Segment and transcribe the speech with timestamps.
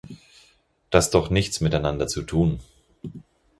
[0.89, 2.59] Das doch nichts miteinander zu tun!